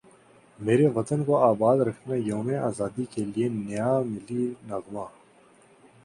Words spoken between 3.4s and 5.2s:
نیا ملی نغمہ